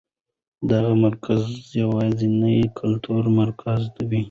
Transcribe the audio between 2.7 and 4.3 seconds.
کلتوري مرکز و.